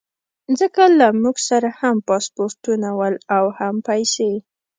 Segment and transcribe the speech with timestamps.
[0.59, 4.31] ځکه له موږ سره هم پاسپورټونه ول او هم پیسې.